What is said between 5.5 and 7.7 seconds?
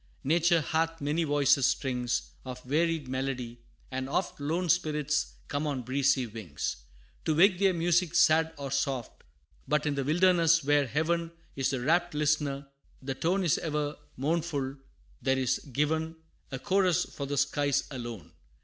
on breezy wings, To wake